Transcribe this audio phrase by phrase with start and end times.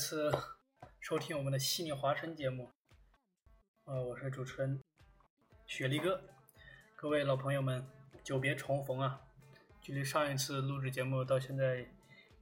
[0.00, 0.32] 次
[0.98, 2.70] 收听我们的悉尼华声节目。
[3.84, 4.82] 啊，我是主持人
[5.66, 6.22] 雪莉哥。
[6.96, 7.86] 各位老朋友们，
[8.24, 9.20] 久别重逢啊！
[9.82, 11.88] 距离上一次录制节目到现在已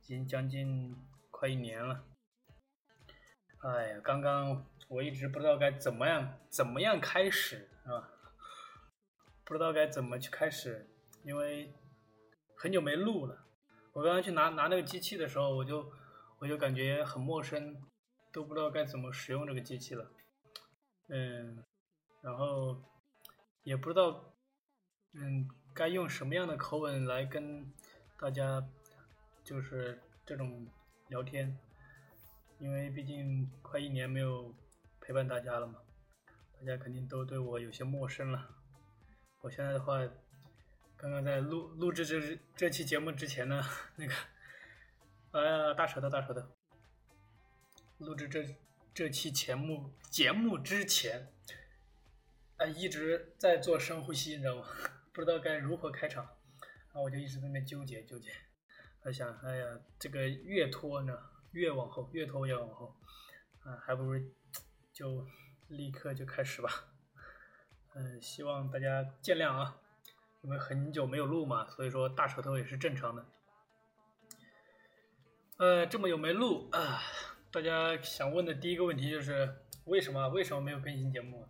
[0.02, 0.96] 经将近
[1.32, 2.04] 快一年了。
[3.64, 8.08] 哎呀，刚刚我一直不知道该怎么样怎么样开始啊，
[9.42, 10.88] 不知道该怎么去开始，
[11.24, 11.74] 因为
[12.56, 13.46] 很久没录了。
[13.94, 15.92] 我刚刚去拿拿那个机器的时候，我就
[16.38, 17.82] 我就感觉很陌生，
[18.32, 20.10] 都不知道该怎么使用这个机器了。
[21.08, 21.64] 嗯，
[22.20, 22.82] 然后
[23.62, 24.34] 也不知道，
[25.12, 27.72] 嗯，该用什么样的口吻来跟
[28.18, 28.66] 大家
[29.42, 30.66] 就是这种
[31.08, 31.58] 聊天，
[32.58, 34.54] 因为毕竟快一年没有
[35.00, 35.80] 陪伴大家了嘛，
[36.58, 38.48] 大家肯定都对我有些陌生了。
[39.40, 40.00] 我现在的话。
[41.00, 43.62] 刚刚在录录制这这期节目之前呢，
[43.94, 44.12] 那个，
[45.42, 46.42] 呃，大舌头大舌头。
[47.98, 48.56] 录制这
[48.92, 51.32] 这期节目节目之前，
[52.56, 54.66] 哎，一直在做深呼吸，你知道吗？
[55.14, 58.30] 不知道该如何开场，然后我就一直在那纠结纠结。
[59.04, 61.16] 我想，哎呀，这个越拖呢，
[61.52, 62.94] 越往后，越拖越往后，
[63.60, 64.20] 啊，还不如
[64.92, 65.26] 就
[65.68, 66.70] 立刻就开始吧。
[67.94, 69.80] 嗯，希望大家见谅啊。
[70.42, 73.26] 因为很久没有录嘛，所以说大舌头也是正常的。
[75.58, 77.02] 呃，这么久没录啊，
[77.50, 79.56] 大家想问的第一个问题就是
[79.86, 81.44] 为什么为什么没有更新节目？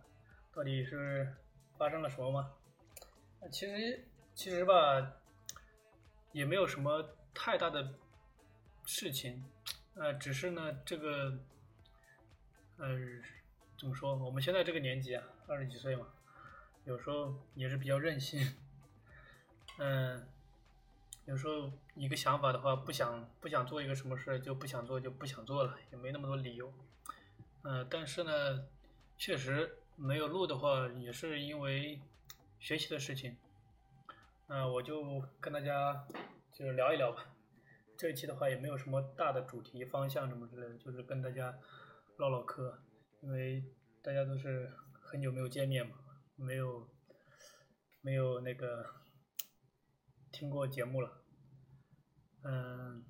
[0.51, 1.31] 到底是
[1.77, 2.51] 发生了什么吗？
[3.51, 5.13] 其实其实吧，
[6.31, 7.87] 也没有什么太大的
[8.83, 9.45] 事情，
[9.93, 11.37] 呃，只是呢这个，
[12.77, 12.97] 呃，
[13.77, 14.15] 怎么说？
[14.15, 16.07] 我们现在这个年纪啊，二十几岁嘛，
[16.83, 18.55] 有时候也是比较任性。
[19.77, 20.27] 嗯，
[21.25, 26.73] 有时候一个想法的话，不想不想做一个什么事就不想做就不想做了，也没那么多理由。
[27.63, 28.65] 嗯，但是呢，
[29.17, 31.99] 确实没有录的话，也是因为
[32.57, 33.35] 学习的事情。
[34.47, 36.07] 那我就跟大家
[36.53, 37.25] 就是聊一聊吧。
[37.97, 41.59] 这一期的话也没有什么大的主题方向什么之类的，就是跟大家
[42.17, 42.79] 唠唠嗑，
[43.21, 43.63] 因为
[44.01, 44.71] 大家都是
[45.01, 45.95] 很久没有见面嘛，
[46.37, 46.87] 没有
[48.01, 48.85] 没有那个。
[50.31, 51.18] 听过节目了，
[52.43, 53.03] 嗯，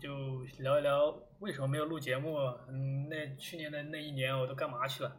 [0.00, 2.36] 就聊一聊为什么没有录节目。
[2.68, 5.16] 嗯，那去年的那一年我都干嘛去了？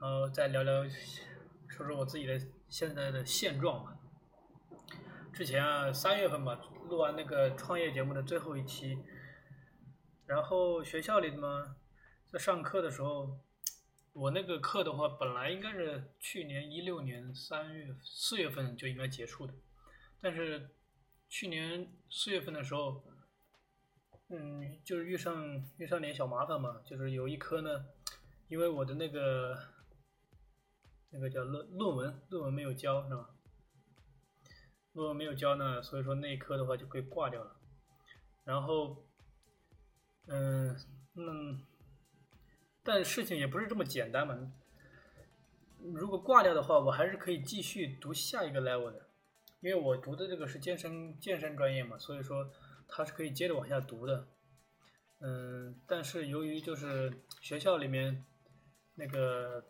[0.00, 0.84] 然后再聊聊，
[1.68, 3.96] 说说我自己的现在的现状吧。
[5.32, 8.98] 之前啊，三月份吧，录完那个创业节目的最后一期，
[10.26, 11.76] 然后学校里的嘛，
[12.26, 13.38] 在上课的时候，
[14.12, 19.54] 我那个课的话，本来应该是去年一六年三月四月份就应该结束的。
[20.20, 20.70] 但是
[21.28, 23.04] 去年四月份的时候，
[24.28, 27.86] 嗯，就是遇上遇上点小麻烦嘛，就是有一科呢，
[28.48, 29.58] 因为我的那个
[31.10, 33.30] 那个叫论论文论文没有交是吧？
[34.92, 37.56] 论文没有交呢，所以说那一科的话就可以挂掉了。
[38.44, 39.04] 然后，
[40.28, 40.74] 嗯
[41.14, 41.66] 嗯，
[42.82, 44.52] 但事情也不是这么简单嘛。
[45.94, 49.05] 如果挂掉的话，我还是可以继续读下一个 level 的。
[49.66, 52.48] 因为我读的这个是健身健身专业嘛，所以说
[52.86, 54.28] 它是可以接着往下读的。
[55.18, 58.24] 嗯，但是由于就是学校里面
[58.94, 59.60] 那个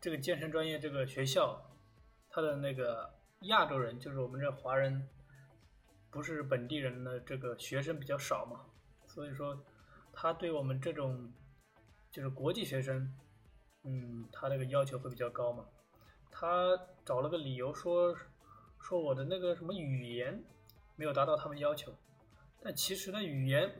[0.00, 1.76] 这个健身专业这个学校，
[2.30, 5.06] 它的那个亚洲人，就是我们这华人，
[6.10, 8.64] 不是本地人的这个学生比较少嘛，
[9.06, 9.62] 所以说
[10.10, 11.30] 他对我们这种
[12.10, 13.14] 就是国际学生，
[13.84, 15.66] 嗯，他这个要求会比较高嘛。
[16.30, 18.16] 他找了个理由说。
[18.80, 20.44] 说我的那个什么语言
[20.94, 21.92] 没有达到他们要求，
[22.62, 23.70] 但其实呢，语言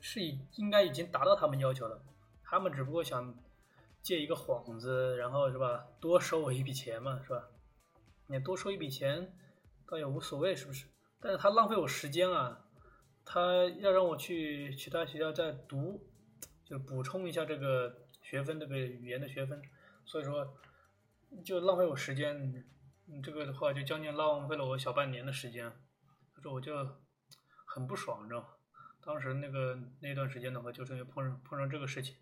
[0.00, 2.02] 是已应该已经达到他们要求了，
[2.42, 3.34] 他们只不过想
[4.02, 7.48] 借一个幌子，然后是吧，多收我一笔钱嘛，是吧？
[8.26, 9.32] 你多收一笔钱
[9.86, 10.86] 倒也无所谓，是不是？
[11.20, 12.64] 但是他浪费我时间啊，
[13.24, 16.00] 他要让我去其他学校再读，
[16.64, 19.62] 就补充一下这个学分，这个语言的学分，
[20.04, 20.56] 所以说
[21.44, 22.64] 就浪费我时间。
[23.10, 25.64] 嗯，这个的话就将近浪费了我小半年的时间，
[26.34, 26.76] 所以说我就
[27.64, 28.48] 很不爽，你知道吗？
[29.00, 32.16] 当时那个那段时间的话，就是因为碰上碰上这个事情，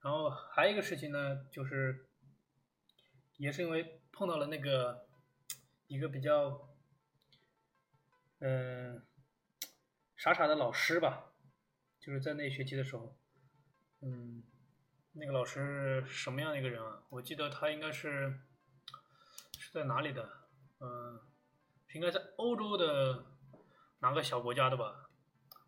[0.00, 2.08] 然后还有一个事情呢，就是
[3.36, 5.06] 也是因为碰到了那个
[5.88, 6.74] 一个比较
[8.38, 9.04] 嗯
[10.16, 11.34] 傻傻的老师吧，
[12.00, 13.14] 就是在那学期的时候，
[14.00, 14.42] 嗯，
[15.12, 17.02] 那个老师什么样的一个人啊？
[17.10, 18.40] 我记得他应该是。
[19.68, 20.26] 是在哪里的？
[20.80, 21.20] 嗯，
[21.92, 23.26] 应该在欧洲的
[23.98, 25.10] 哪个小国家的吧？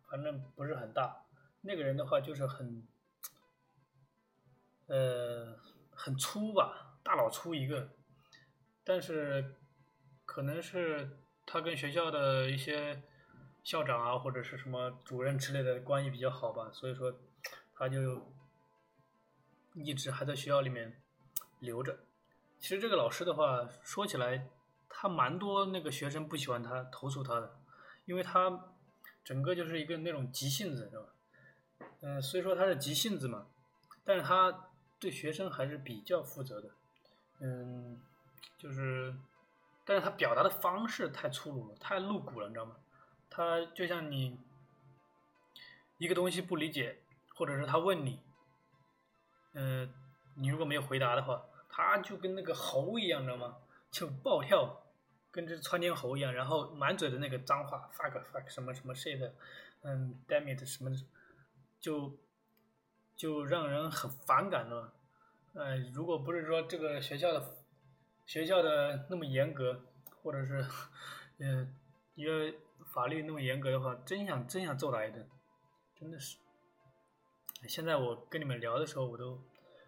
[0.09, 1.23] 反正不是很大。
[1.61, 2.87] 那个人的话就是很，
[4.87, 5.55] 呃，
[5.91, 7.91] 很粗吧，大老粗一个。
[8.83, 9.57] 但是
[10.25, 13.03] 可能是他跟学校的一些
[13.63, 17.13] 校长啊，或者是什么主任之类的关系比较好吧，所以说
[17.75, 18.33] 他就
[19.75, 20.99] 一直还在学校里面
[21.59, 21.99] 留着。
[22.61, 24.47] 其实这个老师的话说起来，
[24.87, 27.59] 他蛮多那个学生不喜欢他，投诉他的，
[28.05, 28.75] 因为他
[29.23, 31.05] 整个就是一个那种急性子，是吧？
[32.01, 33.47] 嗯，虽说他是急性子嘛，
[34.05, 34.69] 但是他
[34.99, 36.69] 对学生还是比较负责的，
[37.39, 37.99] 嗯。
[38.57, 39.15] 就是，
[39.83, 42.75] 但是他表达的方式太粗鲁了，太露骨了，你知道吗？
[43.27, 44.39] 他就像你
[45.97, 46.99] 一个东西不理解，
[47.33, 48.19] 或者是他问你，
[49.53, 49.91] 嗯，
[50.35, 53.57] 你如果没有回答的话，他就跟那个猴一样，知道吗？
[53.89, 54.83] 就暴跳，
[55.31, 59.31] 跟这窜天猴一样，然后满嘴的那个脏话，fuck fuck 什么什么 shit，
[59.81, 60.91] 嗯，damn it 什么，
[61.79, 62.19] 就
[63.15, 64.93] 就让人很反感了。
[65.53, 67.57] 呃，如果不是说这个学校的。
[68.23, 69.83] 学校的那么严格，
[70.23, 70.63] 或者是，
[71.39, 71.75] 嗯，
[72.15, 72.57] 因为
[72.93, 75.27] 法律那么严格的话，真想真想揍他一顿，
[75.99, 76.37] 真的是。
[77.67, 79.43] 现在我跟你们聊的时候，我都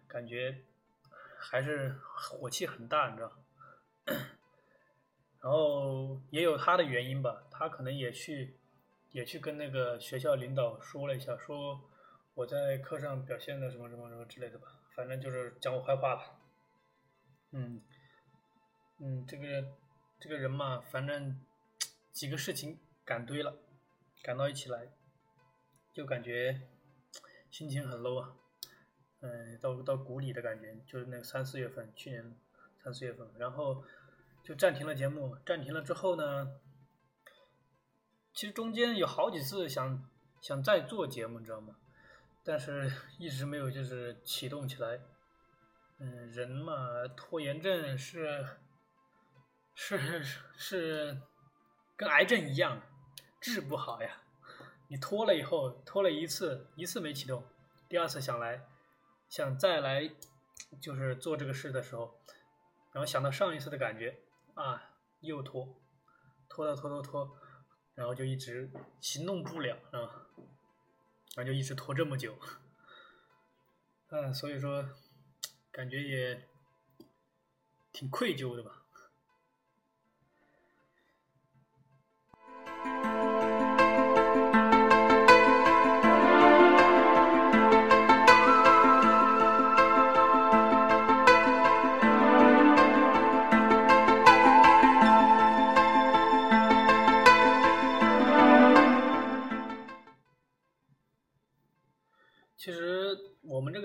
[0.06, 0.62] 感觉
[1.50, 3.32] 还是火气很大，你知道。
[5.40, 8.58] 然后也有他的原因吧，他可能也去
[9.12, 11.90] 也去跟那个学校领导说了一下，说
[12.34, 16.40] 我在课上表现的什么什么什么之类的吧，反正就是讲我坏话吧，
[17.52, 17.82] 嗯。
[19.00, 19.76] 嗯，这个
[20.20, 21.44] 这个人嘛，反正
[22.12, 23.58] 几个事情赶堆了，
[24.22, 24.88] 赶到一起来，
[25.92, 26.68] 就感觉
[27.50, 28.36] 心情很 low 啊，
[29.24, 32.36] 嗯，到到谷底的感觉，就是那个三四月份，去年
[32.82, 33.82] 三四月份，然后
[34.42, 36.60] 就暂停了节目，暂停了之后呢，
[38.34, 40.06] 其实中间有好几次想
[40.42, 41.74] 想再做节目，你知道吗？
[42.44, 45.00] 但是 一直没有就是启动起来，
[46.00, 48.46] 嗯，人嘛，拖延症是。
[49.76, 50.22] 是
[50.56, 51.20] 是，
[51.96, 52.80] 跟癌症一样，
[53.40, 54.22] 治不好呀。
[54.86, 57.44] 你拖了以后，拖了一次，一次没启动，
[57.88, 58.64] 第二次想来，
[59.34, 60.08] 想再来，
[60.80, 62.20] 就是做这个事的时候，
[62.92, 64.20] 然后想到上一次的感觉，
[64.54, 65.74] 啊，又拖，
[66.48, 67.36] 拖到拖拖拖，
[67.96, 68.70] 然后就一直
[69.00, 70.28] 行动不了，啊？
[71.34, 72.38] 然后就一直拖这么久，
[74.10, 74.88] 嗯，所以说，
[75.72, 76.48] 感觉也
[77.92, 78.83] 挺愧疚的吧。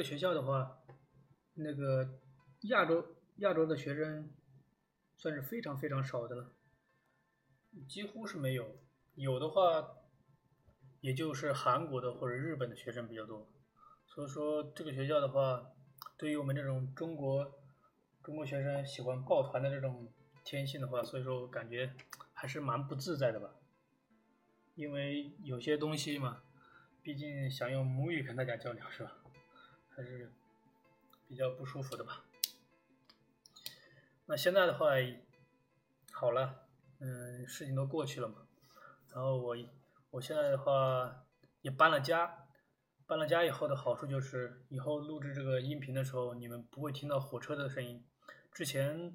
[0.10, 0.80] 学校的话，
[1.54, 2.20] 那个
[2.62, 4.34] 亚洲亚洲的学生
[5.16, 6.52] 算是非常非常少的了，
[7.88, 8.80] 几乎是没有，
[9.14, 9.98] 有的话
[11.00, 13.48] 也就是韩国的或者日本的学生比较多。
[14.08, 15.74] 所以说这个学校的话，
[16.18, 17.60] 对于我们这种中国
[18.24, 20.12] 中国学生喜欢抱团的这种
[20.44, 21.94] 天性的话，所以说感觉
[22.34, 23.54] 还是蛮不自在的吧，
[24.74, 26.42] 因为有些东西嘛。
[27.02, 29.19] 毕竟想用母语跟大家交流是吧？
[30.00, 30.32] 还是
[31.28, 32.24] 比较不舒服的吧。
[34.28, 34.92] 那现在的话
[36.14, 36.64] 好了，
[37.00, 38.48] 嗯，事情都过去了嘛。
[39.10, 39.58] 然后我
[40.12, 41.26] 我现在的话
[41.62, 42.48] 也搬了家，
[43.06, 48.02] 搬了家以后的好处就是以后录制这个音频的时候，你们不会听到火车的声音。
[48.54, 49.14] 之前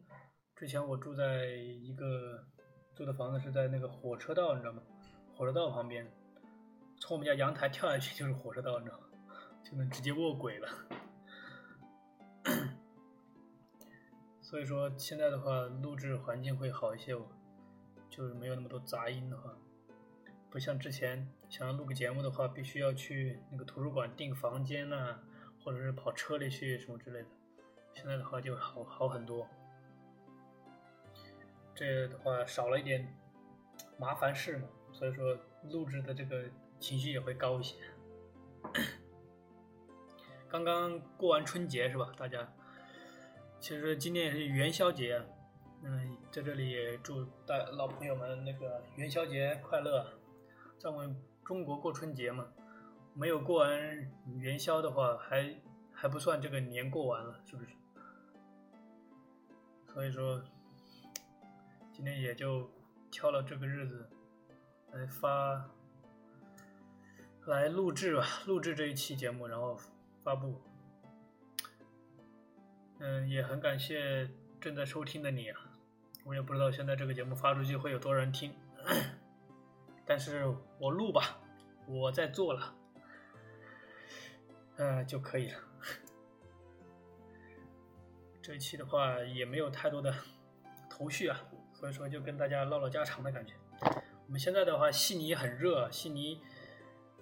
[0.55, 2.47] 之前我住在一个
[2.95, 4.83] 租的房子是在那个火车道，你知道吗？
[5.35, 6.12] 火车道旁边。
[7.00, 9.03] 从我们家阳台跳下去就是火车道，你知道吗？
[9.64, 10.68] 就能直接卧轨了。
[14.40, 17.16] 所以说现在的话，录制环境会好一些，
[18.09, 19.56] 就是没有那么多杂音的话，
[20.50, 25.18] 不像之前想要录个节目的话，必须要去那个图书馆订房间呐，
[25.64, 27.28] 或者是跑车里去什么之类的。
[27.94, 29.49] 现在的话就好好很多，
[31.75, 33.16] 这的话少了一点
[33.99, 35.37] 麻烦事嘛，所以说
[35.71, 36.44] 录制的这个。
[36.80, 37.76] 情绪也会高一些。
[40.54, 42.12] 刚刚过完春节是吧？
[42.16, 42.49] 大家，
[43.58, 45.20] 其实今天也是元宵节，
[45.82, 50.06] 嗯，在这里也祝大老朋友们那个元宵节快乐。
[50.78, 52.46] 在我们中国过春节嘛，
[53.14, 55.56] 没有过完元宵的话，还
[55.92, 57.70] 还不算这个年过完了，是不是？
[59.92, 60.40] 所以说，
[61.92, 62.70] 今天也就
[63.11, 64.08] 挑了这个日子
[64.92, 65.68] 来发。
[67.46, 69.76] 来录制吧，录制这一期节目，然后
[70.25, 70.61] 发布。
[72.99, 74.28] 嗯，也很感谢
[74.61, 75.61] 正在收听的你啊，
[76.25, 78.54] 我也不知道现在这个节目发出去会有多少人听，
[80.07, 80.47] 但是
[80.78, 81.38] 我录吧，
[81.87, 82.75] 我在做了，
[84.76, 85.59] 嗯就可以了。
[88.40, 90.14] 这一期的话也没有太多的
[90.88, 91.38] 头绪啊，
[91.75, 93.54] 所以说就跟大家唠唠家常的感觉。
[94.26, 96.40] 我们现在的话，悉尼很热，悉尼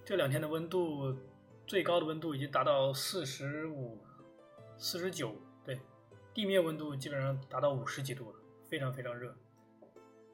[0.05, 1.17] 这两天的温度
[1.67, 3.99] 最高的温度已经达到四十五、
[4.77, 5.81] 四十九，对，
[6.35, 8.39] 地面温度基本上达到五十几度了，
[8.69, 9.35] 非常非常热。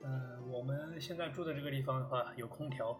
[0.02, 2.98] 嗯，我们现在住的这个地方的话有空调，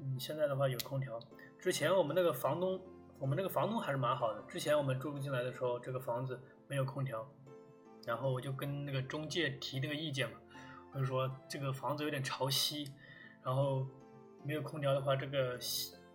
[0.00, 1.18] 嗯，现在的话有空调。
[1.58, 2.80] 之前我们那个房东，
[3.18, 4.42] 我们那个房东还是蛮好的。
[4.48, 7.26] 之前我们住进来的时候，这个房子没有空调，
[8.04, 10.38] 然后我就跟那个中介提那个意见嘛。
[10.92, 12.90] 我就说这个房子有点潮汐，
[13.42, 13.86] 然后
[14.42, 15.58] 没有空调的话，这个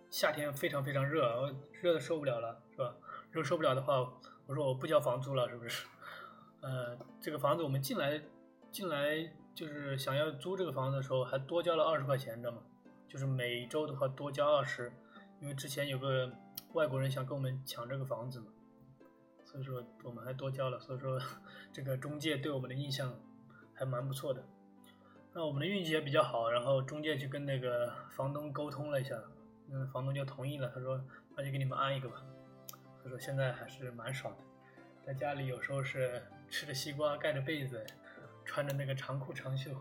[0.10, 2.96] 夏天非常非常热，热的受不了了，是吧？
[3.32, 4.00] 热受不了的话，
[4.46, 5.86] 我说我不交房租了，是不是？
[6.62, 8.22] 呃，这个房子我们进来
[8.72, 12.62] 进来就是想要租这个房子的时候，还多交了二十块钱，知道吗？
[13.08, 14.92] 就是每周的话多交二十，
[15.40, 16.32] 因为之前有个
[16.74, 18.48] 外国人想跟我们抢这个房子嘛，
[19.46, 21.20] 所以说我们还多交了，所以说
[21.72, 23.14] 这个中介对我们的印象
[23.74, 24.44] 还蛮不错的。
[25.34, 29.22] 那我们的运气也比较好，然后中介去跟那个房东沟通了一下，
[29.70, 31.04] 嗯，房东就同意了，他说
[31.36, 32.24] 那就给你们安一个吧。
[33.04, 34.44] 他说现在还是蛮爽的，
[35.06, 37.86] 在家里有时候是吃着西瓜盖着被子，
[38.46, 39.72] 穿着那个长裤长袖，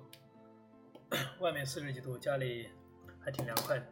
[1.41, 2.71] 外面四十几度，家里
[3.21, 3.87] 还挺凉快的。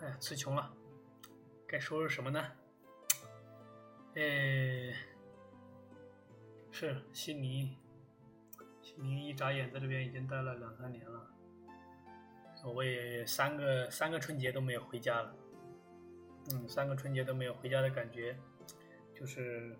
[0.00, 0.72] 哎呀，词穷了。
[1.66, 2.44] 该说说什么呢？
[4.16, 4.92] 哎，
[6.80, 7.76] 是悉尼，
[8.80, 11.30] 悉尼一眨眼在这边已经待了两三年了，
[12.64, 15.34] 我也三个三个春节都没有回家了，
[16.50, 18.34] 嗯，三个春节都没有回家的感觉，
[19.14, 19.76] 就是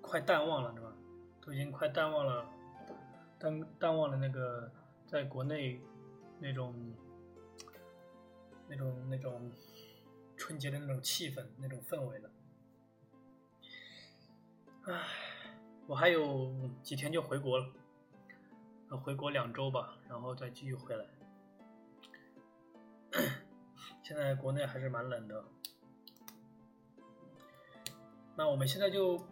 [0.00, 0.96] 快淡忘了，是吧？
[1.40, 2.48] 都已经快淡忘了，
[3.40, 4.70] 淡淡忘了那个
[5.04, 5.80] 在国内
[6.38, 6.94] 那种
[8.68, 9.50] 那种那种。
[10.36, 12.30] 春节的那种气氛、那种氛围了。
[14.90, 15.06] 唉，
[15.86, 16.50] 我还有
[16.82, 17.66] 几天就回国了，
[19.04, 21.04] 回国两周吧，然后再继续回来。
[24.02, 25.44] 现在国内还是蛮冷的。
[28.34, 29.22] 那我们现在就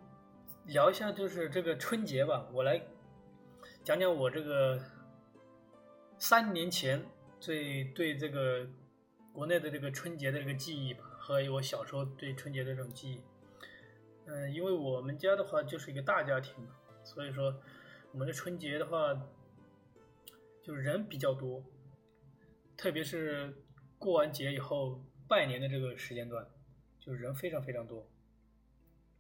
[0.67, 2.47] 聊一下，就是这个春节吧。
[2.53, 2.83] 我来
[3.83, 4.79] 讲讲我这个
[6.19, 7.03] 三年前
[7.41, 8.69] 最对这个。
[9.33, 13.21] 国内的这个春节的这个记忆吧，和我小时候对春节的这种记忆，
[14.27, 16.55] 嗯，因为我们家的话就是一个大家庭，
[17.05, 17.63] 所以说
[18.13, 19.15] 我们的春节的话，
[20.63, 21.65] 就是人比较多，
[22.77, 23.65] 特别是
[23.99, 26.47] 过完节以后拜年的这个时间段，
[26.99, 28.09] 就人非常非常多。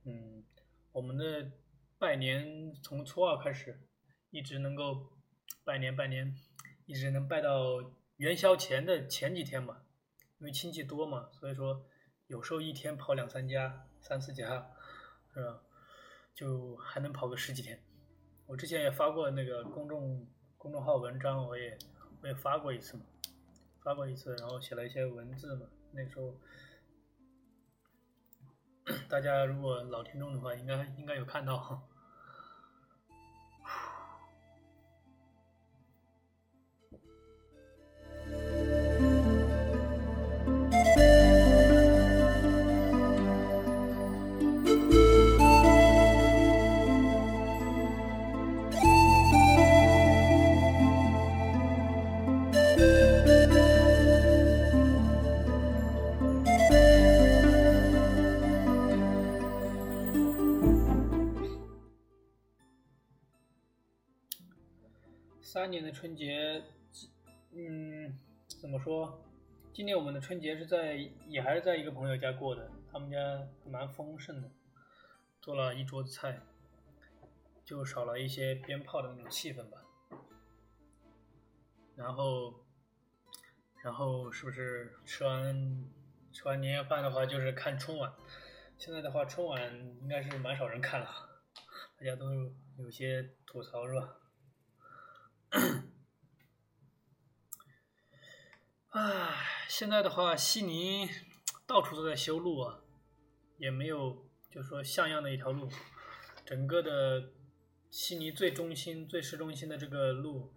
[0.04, 0.44] 嗯，
[0.92, 1.52] 我们的
[1.98, 3.80] 拜年从初二开始，
[4.30, 5.12] 一直能够
[5.64, 6.34] 拜年拜年，
[6.86, 9.82] 一直能拜到元宵前的前几天嘛。
[10.38, 11.86] 因为亲戚多嘛，所以说
[12.26, 14.70] 有时候一天跑两三家、三四家，
[15.36, 15.60] 是吧？
[16.34, 17.78] 就还能跑个十几天。
[18.46, 20.26] 我之前也发过那个公众
[20.56, 21.76] 公众号文章，我也
[22.22, 23.04] 我也发过一次嘛，
[23.82, 25.66] 发过一次，然后写了一些文字嘛。
[25.92, 26.34] 那时候
[29.10, 31.86] 大家如果老听众的话，应该应该有看到。
[65.56, 66.62] 三年的春节，
[67.54, 68.14] 嗯，
[68.60, 69.24] 怎么说？
[69.72, 70.96] 今年我们的春节是在，
[71.28, 73.18] 也还是在一个朋友家过的，他们家
[73.64, 74.50] 蛮丰盛的，
[75.40, 76.42] 做了一桌子菜，
[77.64, 79.82] 就少了一些鞭炮的那种气氛吧。
[81.94, 82.52] 然后，
[83.82, 85.90] 然后是不是吃完
[86.32, 88.12] 吃完年夜饭的话，就是看春晚？
[88.76, 91.08] 现在的话，春晚应该是蛮少人看了，
[91.98, 92.26] 大家都
[92.76, 94.18] 有些吐槽，是吧？
[98.90, 101.08] 唉，现在的话，悉尼
[101.66, 102.80] 到处都在修路啊，
[103.58, 105.68] 也没有，就是说像样的一条路，
[106.44, 107.32] 整个的
[107.90, 110.52] 悉尼最中心、最市中心的这个路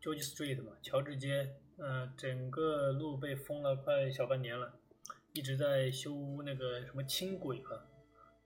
[0.00, 4.78] ，George Street 嘛，乔治街，嗯，整个路被封了快小半年了，
[5.32, 7.86] 一直在修那个什么轻轨吧，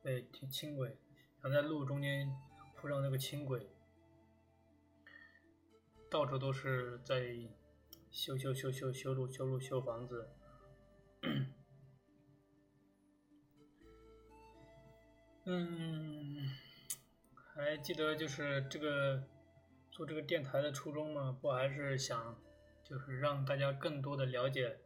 [0.03, 0.97] 对，轻轨，
[1.43, 2.33] 想在路中间
[2.77, 3.69] 铺上那个轻轨，
[6.15, 7.37] 到处都是在
[8.13, 10.29] 修修修修修路、修路、修房子。
[15.45, 16.51] 嗯，
[17.53, 19.25] 还记得就是这个
[19.91, 21.37] 做这个电台的初衷吗？
[21.43, 22.41] 不还是想
[22.85, 24.79] 就是让大家更多的了解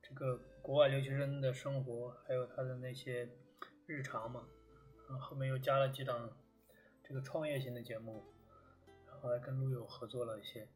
[0.00, 3.28] 这个国外留学生的生活，还有他的那些
[3.84, 4.48] 日常嘛。
[5.06, 6.34] 然后后面又加了几档
[7.04, 8.24] 这个创业型的节目，
[9.20, 10.68] 后来跟路友合作了一些。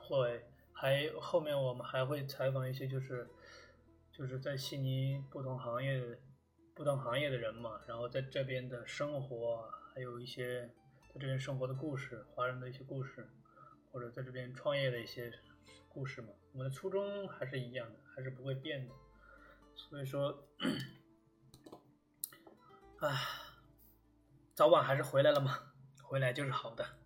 [0.00, 3.28] 会还后面我们还会采访一些就是
[4.12, 6.20] 就是在悉尼不同行业。
[6.76, 10.66] 不同行业的人嘛，然后在这边的生活，还有一些
[11.06, 13.30] 在这边生活的故事，华人的一些故事，
[13.92, 15.32] 或者在这边创业的一些
[15.88, 16.30] 故事嘛。
[16.50, 18.94] 我们的初衷还是一样的，还是不会变的。
[19.76, 20.48] 所以说，
[22.98, 23.22] 唉，
[24.52, 25.73] 早晚还是回来了嘛，
[26.14, 27.03] 回来就是好的。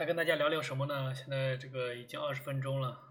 [0.00, 1.14] 再跟大家聊聊什么呢？
[1.14, 3.09] 现在这个已经二十分钟了。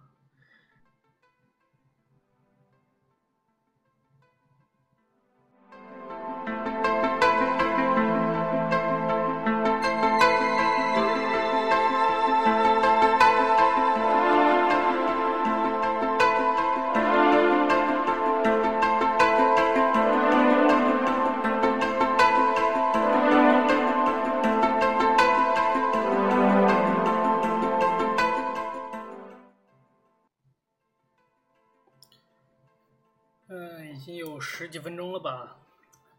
[33.52, 35.58] 嗯，已经有十几分钟了吧？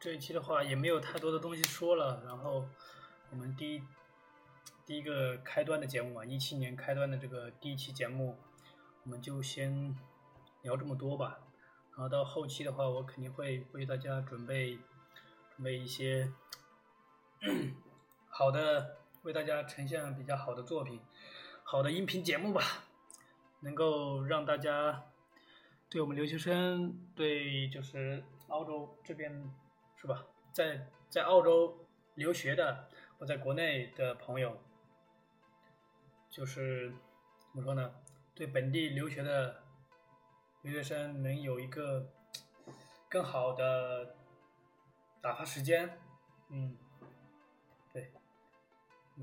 [0.01, 2.21] 这一期的话也没有太多的东西说了。
[2.27, 2.67] 然后
[3.31, 3.83] 我们第一
[4.85, 8.37] 第一个开端的节目嘛，一七年开端的这个第一期节目，
[9.05, 9.97] 我们就先
[10.63, 11.39] 聊这么多吧。
[11.93, 14.81] 然后到后期的话，我肯定会为大家准备
[15.55, 16.33] 准备一些
[18.29, 21.01] 好的，为大家呈现比较好的作品，
[21.63, 22.61] 好的音频节目吧，
[23.61, 25.05] 能够让大家
[25.91, 28.25] 对我们留学生，对就是。
[28.51, 29.31] 澳洲这边
[29.95, 30.27] 是吧？
[30.53, 34.61] 在在澳洲留学的或在国内的朋友，
[36.29, 36.91] 就是
[37.39, 37.95] 怎么说呢？
[38.35, 39.63] 对本地留学的
[40.63, 42.13] 留学生能有一个
[43.09, 44.17] 更好的
[45.21, 46.01] 打发时间，
[46.49, 46.77] 嗯，
[47.93, 48.13] 对，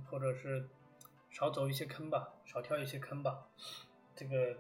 [0.10, 0.70] 或者是
[1.30, 3.50] 少走一些坑吧，少跳一些坑吧，
[4.16, 4.58] 这个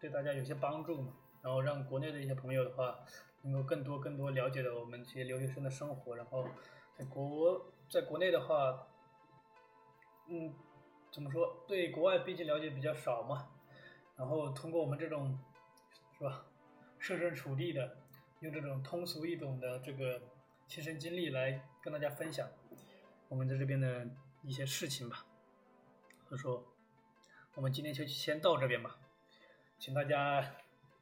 [0.00, 1.12] 对大家有些帮助嘛。
[1.48, 3.00] 然后让国内的一些朋友的话。
[3.42, 6.44] 能够更多更多了解到我们这些留学生的生活，然后
[6.96, 8.88] 在国在国内的话，
[10.26, 10.52] 嗯，
[11.12, 11.64] 怎么说？
[11.68, 13.48] 对国外毕竟了解比较少嘛，
[14.16, 15.38] 然后通过我们这种
[16.18, 16.46] 是吧，
[16.98, 17.96] 设身处地的，
[18.40, 20.20] 用这种通俗易懂的这个
[20.66, 22.46] 亲身经历来跟大家分享
[23.28, 24.04] 我们在这边的
[24.42, 25.24] 一些事情吧。
[26.28, 26.64] 所以说，
[27.54, 28.98] 我们今天就先到这边吧，
[29.78, 30.44] 请大家。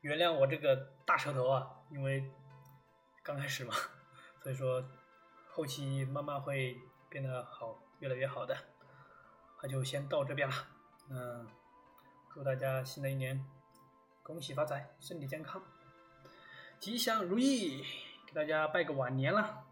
[0.07, 2.33] 原谅我这个大舌头啊，因为
[3.25, 3.75] 刚开始嘛，
[4.41, 4.81] 所以说
[5.49, 8.57] 后期慢慢会变得好，越来越好的。
[9.61, 10.55] 那就先到这边了，
[11.11, 11.49] 嗯，
[12.33, 13.45] 祝大家新的一年
[14.23, 15.61] 恭喜发财，身体健康，
[16.79, 17.83] 吉祥如意，
[18.29, 19.65] 给大家拜个晚年了。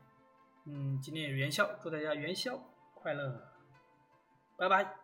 [0.65, 2.59] 嗯，今天元宵，祝大家元宵
[2.95, 3.53] 快乐，
[4.57, 4.97] 拜拜。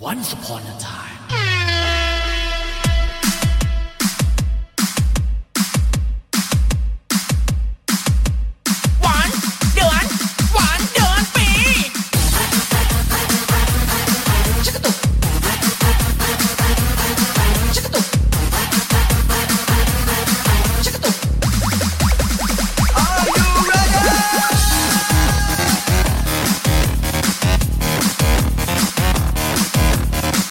[0.00, 1.43] Once upon a time.